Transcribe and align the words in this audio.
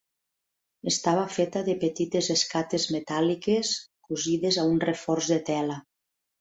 Estava 0.91 1.25
feta 1.33 1.61
de 1.67 1.75
petites 1.83 2.31
escates 2.37 2.89
metàl·liques 2.97 3.77
cosides 4.11 4.61
a 4.65 4.69
un 4.75 4.85
reforç 4.89 5.33
de 5.37 5.43
tela. 5.55 5.81